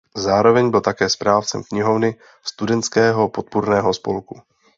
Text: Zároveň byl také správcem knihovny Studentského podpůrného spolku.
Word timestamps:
Zároveň 0.15 0.69
byl 0.71 0.81
také 0.81 1.09
správcem 1.09 1.63
knihovny 1.63 2.15
Studentského 2.43 3.29
podpůrného 3.29 3.93
spolku. 3.93 4.41